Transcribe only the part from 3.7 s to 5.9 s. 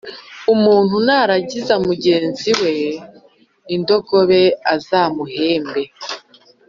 indogobe azamuhembe